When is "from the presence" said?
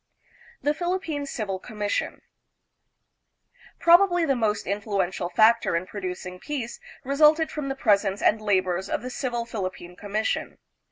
7.51-8.19